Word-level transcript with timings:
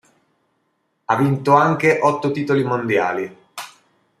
Ha 1.05 1.15
vinto 1.15 1.53
anche 1.53 1.99
otto 2.01 2.31
titoli 2.31 2.63
mondiali. 2.63 3.37